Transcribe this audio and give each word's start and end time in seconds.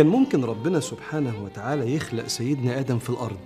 كان 0.00 0.08
ممكن 0.08 0.44
ربنا 0.44 0.80
سبحانه 0.80 1.44
وتعالى 1.44 1.94
يخلق 1.94 2.26
سيدنا 2.26 2.78
آدم 2.78 2.98
في 2.98 3.10
الأرض. 3.10 3.38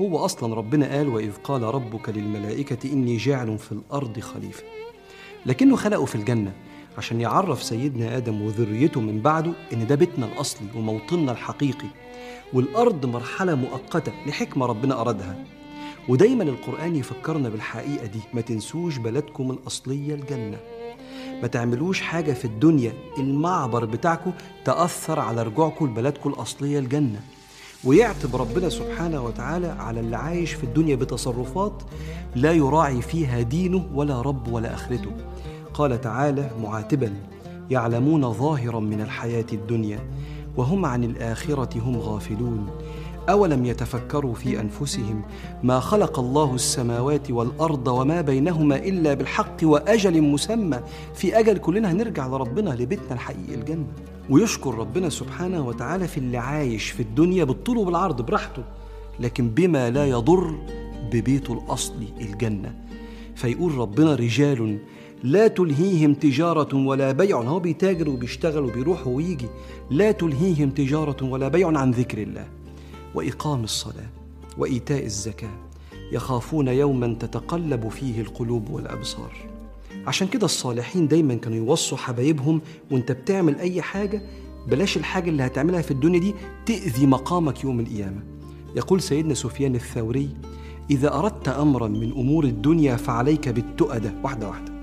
هو 0.00 0.18
أصلا 0.24 0.54
ربنا 0.54 0.96
قال 0.96 1.08
وإذ 1.08 1.32
قال 1.44 1.62
ربك 1.62 2.08
للملائكة 2.08 2.92
إني 2.92 3.16
جاعل 3.16 3.58
في 3.58 3.72
الأرض 3.72 4.20
خليفة. 4.20 4.62
لكنه 5.46 5.76
خلقه 5.76 6.04
في 6.04 6.14
الجنة 6.14 6.52
عشان 6.98 7.20
يعرف 7.20 7.62
سيدنا 7.62 8.16
آدم 8.16 8.42
وذريته 8.42 9.00
من 9.00 9.20
بعده 9.20 9.52
إن 9.72 9.86
ده 9.86 9.94
بيتنا 9.94 10.26
الأصلي 10.26 10.68
وموطننا 10.76 11.32
الحقيقي. 11.32 11.88
والأرض 12.52 13.06
مرحلة 13.06 13.54
مؤقتة 13.54 14.12
لحكمة 14.26 14.66
ربنا 14.66 15.00
أرادها. 15.00 15.44
ودايما 16.08 16.42
القرآن 16.42 16.96
يفكرنا 16.96 17.48
بالحقيقة 17.48 18.06
دي 18.06 18.20
ما 18.34 18.40
تنسوش 18.40 18.96
بلدكم 18.96 19.50
الأصلية 19.50 20.14
الجنة. 20.14 20.58
ما 21.42 21.48
تعملوش 21.48 22.00
حاجة 22.00 22.32
في 22.32 22.44
الدنيا 22.44 22.92
المعبر 23.18 23.84
بتاعكم 23.84 24.32
تأثر 24.64 25.20
على 25.20 25.42
رجوعكم 25.42 25.86
لبلدكم 25.86 26.30
الأصلية 26.30 26.78
الجنة. 26.78 27.20
ويعتب 27.84 28.36
ربنا 28.36 28.68
سبحانه 28.68 29.24
وتعالى 29.24 29.66
على 29.66 30.00
اللي 30.00 30.16
عايش 30.16 30.52
في 30.52 30.64
الدنيا 30.64 30.96
بتصرفات 30.96 31.82
لا 32.36 32.52
يراعي 32.52 33.02
فيها 33.02 33.40
دينه 33.40 33.86
ولا 33.94 34.22
رب 34.22 34.52
ولا 34.52 34.74
آخرته. 34.74 35.10
قال 35.74 36.00
تعالى 36.00 36.50
معاتبا 36.62 37.14
يعلمون 37.70 38.32
ظاهرا 38.32 38.80
من 38.80 39.00
الحياة 39.00 39.46
الدنيا. 39.52 39.98
وهم 40.56 40.86
عن 40.86 41.04
الآخرة 41.04 41.78
هم 41.80 41.96
غافلون. 41.96 42.66
أولم 43.28 43.64
يتفكروا 43.64 44.34
في 44.34 44.60
أنفسهم 44.60 45.22
ما 45.62 45.80
خلق 45.80 46.18
الله 46.18 46.54
السماوات 46.54 47.30
والأرض 47.30 47.88
وما 47.88 48.20
بينهما 48.20 48.76
إلا 48.76 49.14
بالحق 49.14 49.56
وأجل 49.62 50.22
مسمى. 50.22 50.80
في 51.14 51.38
أجل 51.38 51.58
كلنا 51.58 51.92
هنرجع 51.92 52.26
لربنا 52.26 52.70
لبيتنا 52.70 53.12
الحقيقي 53.12 53.54
الجنة. 53.54 53.86
ويشكر 54.30 54.74
ربنا 54.74 55.08
سبحانه 55.08 55.66
وتعالى 55.66 56.08
في 56.08 56.18
اللي 56.18 56.38
عايش 56.38 56.90
في 56.90 57.00
الدنيا 57.00 57.44
بالطول 57.44 57.76
وبالعرض 57.76 58.22
براحته 58.22 58.62
لكن 59.20 59.48
بما 59.48 59.90
لا 59.90 60.06
يضر 60.06 60.54
ببيته 61.12 61.52
الأصلي 61.52 62.08
الجنة. 62.20 62.74
فيقول 63.34 63.74
ربنا 63.74 64.14
رجال 64.14 64.78
لا 65.22 65.48
تلهيهم 65.48 66.14
تجارة 66.14 66.76
ولا 66.76 67.12
بيع. 67.12 67.40
هو 67.40 67.58
بيتاجر 67.58 68.10
وبيشتغل 68.10 68.64
وبيروح 68.64 69.06
ويجي. 69.06 69.48
لا 69.90 70.12
تلهيهم 70.12 70.70
تجارة 70.70 71.24
ولا 71.24 71.48
بيع 71.48 71.78
عن 71.78 71.90
ذكر 71.90 72.22
الله. 72.22 72.46
وإقام 73.14 73.64
الصلاة 73.64 74.08
وإيتاء 74.58 75.04
الزكاة 75.04 75.58
يخافون 76.12 76.68
يوما 76.68 77.16
تتقلب 77.20 77.88
فيه 77.88 78.20
القلوب 78.20 78.70
والأبصار. 78.70 79.36
عشان 80.06 80.28
كده 80.28 80.44
الصالحين 80.44 81.08
دايما 81.08 81.34
كانوا 81.34 81.58
يوصوا 81.58 81.98
حبايبهم 81.98 82.60
وانت 82.90 83.12
بتعمل 83.12 83.58
أي 83.58 83.82
حاجة 83.82 84.22
بلاش 84.68 84.96
الحاجة 84.96 85.30
اللي 85.30 85.42
هتعملها 85.42 85.82
في 85.82 85.90
الدنيا 85.90 86.20
دي 86.20 86.34
تأذي 86.66 87.06
مقامك 87.06 87.64
يوم 87.64 87.80
القيامة. 87.80 88.22
يقول 88.76 89.02
سيدنا 89.02 89.34
سفيان 89.34 89.74
الثوري 89.74 90.28
إذا 90.90 91.14
أردت 91.14 91.48
أمرا 91.48 91.88
من 91.88 92.12
أمور 92.12 92.44
الدنيا 92.44 92.96
فعليك 92.96 93.48
بالتؤدة. 93.48 94.14
واحدة 94.24 94.48
واحدة. 94.48 94.73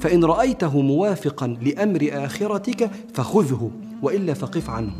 فإن 0.00 0.24
رأيته 0.24 0.80
موافقا 0.80 1.46
لأمر 1.46 2.08
آخرتك 2.12 2.90
فخذه 3.14 3.70
وإلا 4.02 4.34
فقف 4.34 4.70
عنه. 4.70 4.92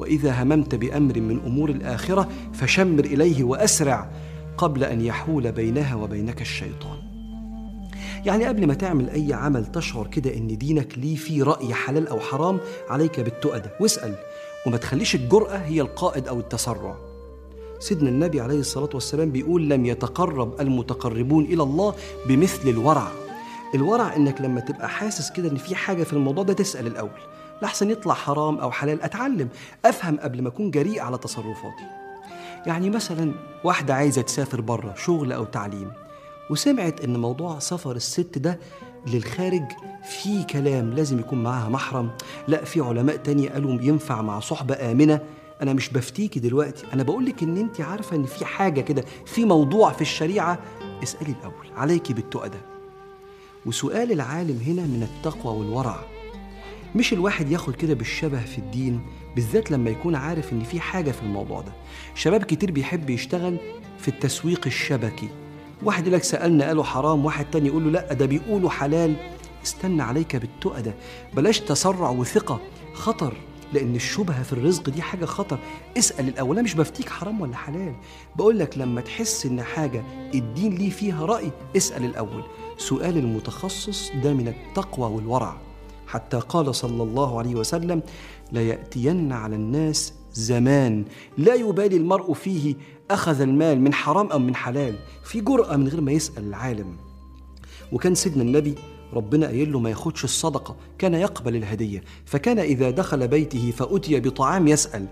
وإذا 0.00 0.42
هممت 0.42 0.74
بأمر 0.74 1.20
من 1.20 1.40
أمور 1.46 1.70
الآخرة 1.70 2.28
فشمر 2.52 3.04
إليه 3.04 3.44
وأسرع 3.44 4.10
قبل 4.58 4.84
أن 4.84 5.00
يحول 5.00 5.52
بينها 5.52 5.94
وبينك 5.94 6.40
الشيطان. 6.40 6.98
يعني 8.26 8.44
قبل 8.44 8.66
ما 8.66 8.74
تعمل 8.74 9.10
أي 9.10 9.32
عمل 9.32 9.66
تشعر 9.66 10.06
كده 10.06 10.36
إن 10.36 10.58
دينك 10.58 10.98
ليه 10.98 11.16
فيه 11.16 11.42
رأي 11.42 11.74
حلال 11.74 12.08
أو 12.08 12.20
حرام 12.20 12.58
عليك 12.88 13.20
بالتؤدة. 13.20 13.72
واسأل. 13.80 14.14
وما 14.66 14.76
تخليش 14.76 15.14
الجرأة 15.14 15.56
هي 15.56 15.80
القائد 15.80 16.28
أو 16.28 16.40
التسرع. 16.40 16.96
سيدنا 17.80 18.08
النبي 18.08 18.40
عليه 18.40 18.58
الصلاة 18.58 18.90
والسلام 18.94 19.30
بيقول 19.30 19.68
لم 19.68 19.86
يتقرب 19.86 20.60
المتقربون 20.60 21.44
إلى 21.44 21.62
الله 21.62 21.94
بمثل 22.28 22.68
الورع. 22.68 23.21
الورع 23.74 24.16
إنك 24.16 24.40
لما 24.40 24.60
تبقى 24.60 24.88
حاسس 24.88 25.30
كده 25.30 25.50
إن 25.50 25.56
في 25.56 25.74
حاجة 25.74 26.02
في 26.02 26.12
الموضوع 26.12 26.44
ده 26.44 26.52
تسأل 26.52 26.86
الأول. 26.86 27.20
لحسن 27.62 27.90
يطلع 27.90 28.14
حرام 28.14 28.58
أو 28.58 28.70
حلال 28.70 29.02
أتعلم 29.02 29.48
أفهم 29.84 30.16
قبل 30.20 30.42
ما 30.42 30.48
أكون 30.48 30.70
جريء 30.70 31.00
على 31.00 31.18
تصرفاتي. 31.18 31.84
يعني 32.66 32.90
مثلا 32.90 33.34
واحدة 33.64 33.94
عايزة 33.94 34.22
تسافر 34.22 34.60
بره 34.60 34.94
شغل 34.96 35.32
أو 35.32 35.44
تعليم 35.44 35.92
وسمعت 36.50 37.00
إن 37.04 37.16
موضوع 37.16 37.58
سفر 37.58 37.96
الست 37.96 38.38
ده 38.38 38.58
للخارج 39.06 39.64
في 40.04 40.44
كلام 40.44 40.90
لازم 40.90 41.18
يكون 41.18 41.42
معاها 41.42 41.68
محرم. 41.68 42.10
لأ 42.48 42.64
في 42.64 42.80
علماء 42.80 43.16
تانية 43.16 43.50
قالوا 43.50 43.78
ينفع 43.82 44.22
مع 44.22 44.40
صحبة 44.40 44.92
آمنة. 44.92 45.20
أنا 45.62 45.72
مش 45.72 45.88
بفتيكي 45.90 46.40
دلوقتي 46.40 46.86
أنا 46.92 47.02
بقولك 47.02 47.42
إن 47.42 47.56
أنت 47.56 47.80
عارفة 47.80 48.16
إن 48.16 48.24
في 48.24 48.44
حاجة 48.44 48.80
كده 48.80 49.04
في 49.26 49.44
موضوع 49.44 49.92
في 49.92 50.00
الشريعة. 50.00 50.58
اسألي 51.02 51.34
الأول 51.40 51.66
عليكي 51.76 52.12
بالتؤدة 52.14 52.71
وسؤال 53.66 54.12
العالم 54.12 54.60
هنا 54.66 54.82
من 54.82 55.02
التقوى 55.02 55.58
والورع. 55.58 56.00
مش 56.94 57.12
الواحد 57.12 57.50
ياخد 57.50 57.74
كده 57.74 57.94
بالشبه 57.94 58.40
في 58.40 58.58
الدين 58.58 59.00
بالذات 59.34 59.70
لما 59.70 59.90
يكون 59.90 60.14
عارف 60.14 60.52
إن 60.52 60.62
في 60.62 60.80
حاجة 60.80 61.10
في 61.10 61.22
الموضوع 61.22 61.60
ده. 61.60 61.72
شباب 62.14 62.42
كتير 62.44 62.70
بيحب 62.70 63.10
يشتغل 63.10 63.56
في 63.98 64.08
التسويق 64.08 64.66
الشبكي. 64.66 65.28
واحد 65.82 66.02
يقول 66.02 66.14
لك 66.14 66.24
سألنا 66.24 66.66
قالوا 66.66 66.84
حرام 66.84 67.24
واحد 67.24 67.50
تاني 67.50 67.68
يقول 67.68 67.84
له 67.84 67.90
لأ 67.90 68.12
ده 68.12 68.26
بيقولوا 68.26 68.70
حلال. 68.70 69.14
استنى 69.64 70.02
عليك 70.02 70.36
بالتؤدة 70.36 70.94
بلاش 71.34 71.60
تسرع 71.60 72.10
وثقة. 72.10 72.60
خطر 72.94 73.34
لأن 73.72 73.94
الشبهة 73.94 74.42
في 74.42 74.52
الرزق 74.52 74.90
دي 74.90 75.02
حاجة 75.02 75.24
خطر. 75.24 75.58
اسأل 75.98 76.28
الأول 76.28 76.56
أنا 76.56 76.64
مش 76.64 76.74
بفتيك 76.74 77.08
حرام 77.08 77.40
ولا 77.40 77.56
حلال؟ 77.56 77.94
بقول 78.36 78.58
لك 78.58 78.78
لما 78.78 79.00
تحس 79.00 79.46
إن 79.46 79.62
حاجة 79.62 80.02
الدين 80.34 80.74
ليه 80.74 80.90
فيها 80.90 81.26
رأي 81.26 81.50
اسأل 81.76 82.04
الأول. 82.04 82.42
سؤال 82.78 83.18
المتخصص 83.18 84.10
ده 84.22 84.34
من 84.34 84.48
التقوى 84.48 85.10
والورع. 85.14 85.56
حتى 86.06 86.40
قال 86.48 86.74
صلى 86.74 87.02
الله 87.02 87.38
عليه 87.38 87.54
وسلم 87.54 88.02
ليأتين 88.52 89.32
على 89.32 89.56
الناس 89.56 90.12
زمان 90.32 91.04
لا 91.38 91.54
يبالي 91.54 91.96
المرء 91.96 92.32
فيه 92.32 92.74
أخذ 93.10 93.40
المال 93.40 93.80
من 93.80 93.94
حرام 93.94 94.32
أم 94.32 94.46
من 94.46 94.54
حلال. 94.56 94.94
في 95.24 95.40
جرأة 95.40 95.76
من 95.76 95.88
غير 95.88 96.00
ما 96.00 96.12
يسأل 96.12 96.44
العالم. 96.44 96.96
وكان 97.92 98.14
سيدنا 98.14 98.42
النبي 98.42 98.74
ربنا 99.14 99.46
قايل 99.46 99.72
له 99.72 99.78
ما 99.80 99.90
ياخدش 99.90 100.24
الصدقة 100.24 100.76
كان 100.98 101.14
يقبل 101.14 101.56
الهدية. 101.56 102.04
فكان 102.24 102.58
إذا 102.58 102.90
دخل 102.90 103.28
بيته 103.28 103.70
فأتي 103.70 104.20
بطعام 104.20 104.68
يسأل 104.68 105.06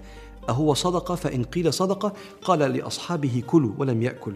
أهو 0.49 0.75
صدقة؟ 0.75 1.15
فإن 1.15 1.45
قيل 1.45 1.73
صدقة 1.73 2.13
قال 2.43 2.59
لأصحابه 2.59 3.43
كلوا 3.47 3.73
ولم 3.79 4.03
يأكل. 4.03 4.35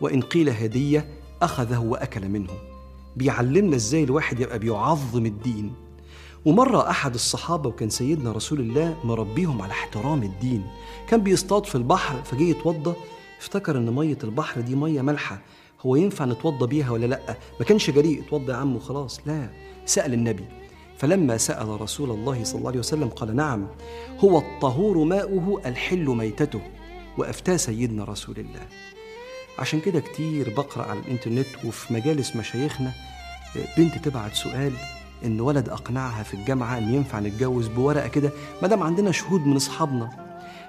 وإن 0.00 0.20
قيل 0.20 0.50
هدية 0.50 1.08
أخذه 1.42 1.78
وأكل 1.78 2.28
منه. 2.28 2.50
بيعلمنا 3.16 3.76
إزاي 3.76 4.04
الواحد 4.04 4.40
يبقى 4.40 4.58
بيعظم 4.58 5.26
الدين. 5.26 5.72
ومرة 6.44 6.90
أحد 6.90 7.14
الصحابة 7.14 7.68
وكان 7.68 7.90
سيدنا 7.90 8.32
رسول 8.32 8.60
الله 8.60 8.96
مربيهم 9.04 9.62
على 9.62 9.72
احترام 9.72 10.22
الدين. 10.22 10.66
كان 11.08 11.20
بيصطاد 11.20 11.66
في 11.66 11.74
البحر 11.74 12.22
فجه 12.22 12.42
يتوضى 12.42 12.94
افتكر 13.40 13.78
إن 13.78 13.90
مية 13.90 14.18
البحر 14.24 14.60
دي 14.60 14.74
مية 14.74 15.02
مالحة. 15.02 15.42
هو 15.86 15.96
ينفع 15.96 16.24
نتوضى 16.24 16.66
بيها 16.66 16.90
ولا 16.90 17.06
لأ؟ 17.06 17.36
ما 17.60 17.66
كانش 17.66 17.90
جريء 17.90 18.22
اتوضى 18.22 18.52
يا 18.52 18.56
عم 18.56 18.76
وخلاص. 18.76 19.20
لا 19.26 19.48
سأل 19.86 20.14
النبي. 20.14 20.44
فلما 20.98 21.36
سأل 21.36 21.80
رسول 21.80 22.10
الله 22.10 22.44
صلى 22.44 22.58
الله 22.58 22.68
عليه 22.68 22.78
وسلم 22.78 23.08
قال 23.08 23.36
نعم 23.36 23.66
هو 24.18 24.38
الطهور 24.38 24.98
ماؤه 24.98 25.62
الحل 25.66 26.04
ميتته. 26.04 26.60
وأفتى 27.18 27.58
سيدنا 27.58 28.04
رسول 28.04 28.38
الله. 28.38 28.66
عشان 29.58 29.80
كده 29.80 30.00
كتير 30.00 30.54
بقرأ 30.56 30.82
على 30.86 30.98
الإنترنت 31.00 31.64
وفي 31.64 31.94
مجالس 31.94 32.36
مشايخنا 32.36 32.92
بنت 33.76 33.98
تبعت 33.98 34.34
سؤال 34.34 34.72
إن 35.24 35.40
ولد 35.40 35.68
أقنعها 35.68 36.22
في 36.22 36.34
الجامعة 36.34 36.78
إن 36.78 36.94
ينفع 36.94 37.20
نتجوز 37.20 37.68
بورقة 37.68 38.08
كده؟ 38.08 38.30
ما 38.62 38.68
دام 38.68 38.82
عندنا 38.82 39.12
شهود 39.12 39.46
من 39.46 39.56
أصحابنا. 39.56 40.21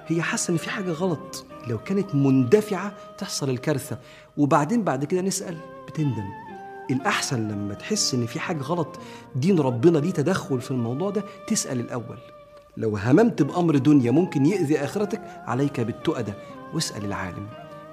هي 0.08 0.22
حاسة 0.22 0.52
إن 0.52 0.58
في 0.58 0.70
حاجة 0.70 0.92
غلط. 0.92 1.46
لو 1.68 1.78
كانت 1.78 2.16
مندفعة 2.16 2.94
تحصل 3.18 3.50
الكارثة. 3.50 3.98
وبعدين 4.38 4.84
بعد 4.84 5.06
كده 5.06 5.22
نسأل 5.22 5.58
بتندم. 5.88 6.26
الأحسن 6.92 7.48
لما 7.48 7.74
تحس 7.74 8.14
إن 8.14 8.26
في 8.26 8.40
حاجة 8.40 8.62
غلط 8.62 9.00
دين 9.36 9.60
ربنا 9.60 9.98
ليه 9.98 10.12
تدخل 10.12 10.62
في 10.62 10.72
الموضوع 10.72 11.10
ده 11.10 11.24
تسأل 11.48 11.80
الأول. 11.80 12.18
لو 12.78 12.98
هممت 12.98 13.42
بأمر 13.42 13.78
دنيا 13.78 14.12
ممكن 14.12 14.46
يأذي 14.46 14.80
آخرتك 14.80 15.22
عليك 15.46 15.80
بالتؤده 15.80 16.34
واسأل 16.74 17.06
العالم. 17.06 17.48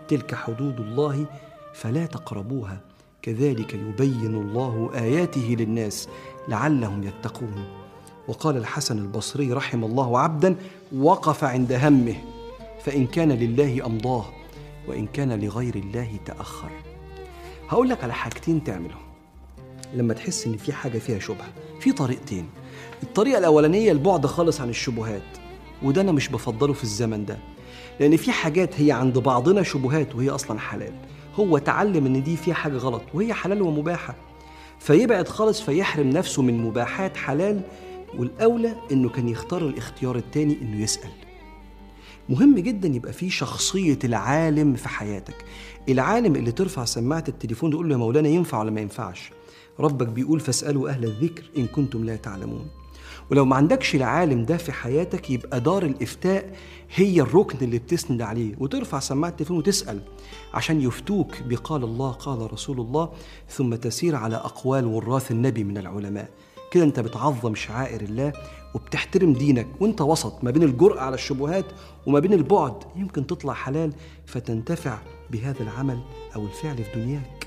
تلك 0.08 0.34
حدود 0.34 0.80
الله 0.80 1.26
فلا 1.74 2.06
تقربوها. 2.06 2.80
كذلك 3.22 3.74
يبين 3.74 4.34
الله 4.34 4.90
آياته 4.94 5.56
للناس 5.58 6.08
لعلهم 6.48 7.02
يتقون. 7.02 7.64
وقال 8.28 8.56
الحسن 8.56 8.98
البصري 8.98 9.52
رحم 9.52 9.84
الله 9.84 10.18
عبدا 10.18 10.56
وقف 10.96 11.44
عند 11.44 11.72
همه 11.72 12.14
فإن 12.84 13.06
كان 13.06 13.32
لله 13.32 13.87
أمضاه 13.87 14.25
وإن 14.88 15.06
كان 15.06 15.40
لغير 15.44 15.75
الله 15.75 16.08
تأخر. 16.26 16.70
هقول 17.69 17.88
لك 17.88 18.04
على 18.04 18.14
حاجتين 18.14 18.64
تعملهم. 18.64 19.00
لما 19.94 20.14
تحس 20.14 20.46
إن 20.46 20.56
في 20.56 20.72
حاجة 20.72 20.98
فيها 20.98 21.19
شبهة 21.19 21.48
في 21.81 21.92
طريقتين. 21.92 22.48
الطريقة 23.02 23.38
الأولانية 23.38 23.92
البعد 23.92 24.26
خالص 24.26 24.60
عن 24.60 24.69
الشبهات 24.69 25.22
وده 25.82 26.00
أنا 26.00 26.12
مش 26.12 26.28
بفضله 26.28 26.72
في 26.72 26.84
الزمن 26.84 27.25
ده. 27.25 27.38
لأن 28.00 28.16
في 28.16 28.32
حاجات 28.32 28.81
هي 28.81 28.93
عند 28.93 29.19
بعضنا 29.19 29.62
شبهات 29.62 30.14
وهي 30.14 30.31
أصلا 30.31 30.58
حلال. 30.58 30.93
هو 31.34 31.58
تعلم 31.58 32.06
إن 32.06 32.22
دي 32.22 32.36
فيها 32.36 32.54
حاجة 32.54 32.76
غلط 32.76 33.02
وهي 33.14 33.34
حلال 33.34 33.62
ومباحة. 33.62 34.14
فيبعد 34.78 35.28
خالص 35.28 35.60
فيحرم 35.60 36.10
نفسه 36.10 36.43
من 36.43 36.58
مباحات 36.58 37.16
حلال 37.16 37.60
والأولى 38.18 38.76
إنه 38.92 39.08
كان 39.08 39.28
يختار 39.28 39.66
الاختيار 39.66 40.16
التاني 40.16 40.58
إنه 40.62 40.80
يسأل. 40.82 41.10
مهم 42.28 42.58
جدا 42.58 42.88
يبقى 42.88 43.12
في 43.12 43.30
شخصية 43.30 43.98
العالم 44.04 44.74
في 44.74 44.88
حياتك. 44.88 45.44
العالم 45.88 46.36
اللي 46.36 46.52
ترفع 46.52 46.84
سماعة 46.84 47.24
التليفون 47.28 47.70
تقول 47.70 47.88
له 47.88 47.92
يا 47.92 47.98
مولانا 47.98 48.28
ينفع 48.28 48.58
ولا 48.60 48.70
ما 48.70 48.80
ينفعش؟ 48.80 49.30
ربك 49.80 50.06
بيقول 50.08 50.40
فاسألوا 50.40 50.88
أهل 50.90 51.04
الذكر 51.04 51.44
إن 51.56 51.66
كنتم 51.66 52.04
لا 52.04 52.16
تعلمون. 52.16 52.66
ولو 53.30 53.44
ما 53.44 53.56
عندكش 53.56 53.94
العالم 53.94 54.44
ده 54.44 54.56
في 54.56 54.72
حياتك 54.72 55.30
يبقى 55.30 55.60
دار 55.60 55.82
الإفتاء 55.82 56.56
هي 56.94 57.20
الركن 57.20 57.64
اللي 57.64 57.78
بتسند 57.78 58.22
عليه. 58.22 58.54
وترفع 58.58 58.98
سماعة 58.98 59.30
التليفون 59.30 59.56
وتسأل 59.58 60.00
عشان 60.54 60.80
يفتوك 60.80 61.42
بقال 61.42 61.84
الله 61.84 62.10
قال 62.10 62.52
رسول 62.52 62.80
الله 62.80 63.12
ثم 63.48 63.74
تسير 63.74 64.16
على 64.16 64.36
أقوال 64.36 64.86
وراث 64.86 65.30
النبي 65.30 65.64
من 65.64 65.78
العلماء. 65.78 66.30
كده 66.70 66.84
انت 66.84 67.00
بتعظم 67.00 67.55
شعائر 67.55 68.00
الله 68.00 68.32
وبتحترم 68.75 69.32
دينك 69.32 69.67
وانت 69.81 70.00
وسط 70.00 70.44
ما 70.44 70.50
بين 70.50 70.62
الجرأة 70.62 71.00
على 71.00 71.14
الشبهات 71.14 71.64
وما 72.06 72.19
بين 72.19 72.32
البعد 72.32 72.75
يمكن 72.96 73.26
تطلع 73.26 73.52
حلال 73.52 73.93
فتنتفع 74.26 74.99
بهذا 75.31 75.62
العمل 75.62 76.00
أو 76.37 76.44
الفعل 76.44 76.76
في 76.84 77.00
دنياك. 77.00 77.46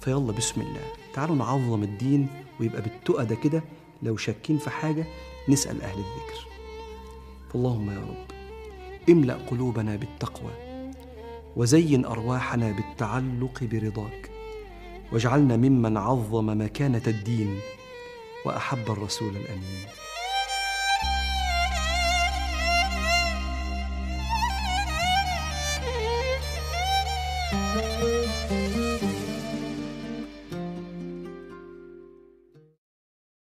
فيلا 0.00 0.32
بسم 0.32 0.60
الله. 0.60 0.80
تعالوا 1.14 1.36
نعظم 1.36 1.82
الدين 1.82 2.26
ويبقى 2.60 2.82
بالتقى 2.82 3.26
ده 3.26 3.34
كده 3.34 3.62
لو 4.02 4.16
شاكين 4.16 4.58
في 4.58 4.70
حاجة 4.70 5.06
نسأل 5.48 5.82
أهل 5.82 5.98
الذكر. 5.98 6.46
فاللهم 7.52 7.90
يا 7.90 7.98
رب 8.00 8.24
املأ 9.10 9.34
قلوبنا 9.50 9.96
بالتقوى 9.96 10.50
وزين 11.56 12.04
أرواحنا 12.04 12.72
بالتعلق 12.72 13.64
برضاك 13.72 14.30
واجعلنا 15.12 15.56
ممن 15.56 15.96
عظم 15.96 16.62
مكانة 16.62 17.02
الدين 17.06 17.58
وأحب 18.44 18.90
الرسول 18.90 19.36
الأمين. 19.36 20.03